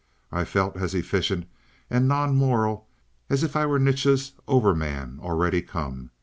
[0.31, 1.45] I felt as efficient
[1.87, 2.87] and non moral
[3.29, 6.09] as if I was Nietzsche's Over man already come.